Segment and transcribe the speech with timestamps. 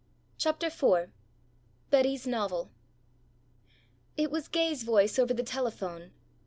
[0.39, 1.11] CHAPTER IV
[1.91, 2.71] BETTY'S NOVEL
[4.17, 6.09] IT was Gay's voice over the telephone.